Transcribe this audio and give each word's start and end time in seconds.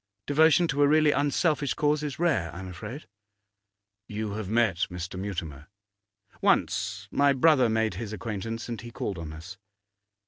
Devotion 0.25 0.67
to 0.69 0.81
a 0.81 0.87
really 0.87 1.11
unselfish 1.11 1.75
cause 1.75 2.01
is 2.01 2.17
rare, 2.17 2.51
I 2.55 2.57
am 2.59 2.67
afraid.' 2.69 3.05
'You 4.07 4.31
have 4.33 4.49
met 4.49 4.87
Mr. 4.89 5.19
Mutimer? 5.19 5.67
'Once. 6.41 7.07
My 7.11 7.33
brother 7.33 7.69
made 7.69 7.93
his 7.93 8.11
acquaintance, 8.11 8.67
and 8.67 8.81
he 8.81 8.89
called 8.89 9.19
on 9.19 9.31
us. 9.31 9.57